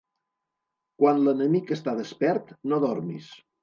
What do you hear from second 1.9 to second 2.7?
despert,